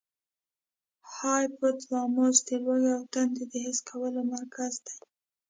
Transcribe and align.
هایپو 1.13 1.67
تلاموس 1.81 2.37
د 2.47 2.49
لوږې 2.63 2.91
او 2.97 3.03
تندې 3.13 3.43
د 3.51 3.53
حس 3.63 3.79
کولو 3.89 4.21
مرکز 4.33 4.73
دی. 4.85 4.97